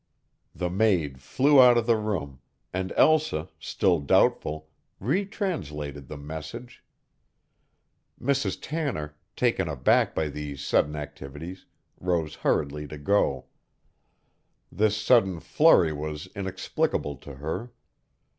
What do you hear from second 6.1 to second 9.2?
message. Mrs. Tanner,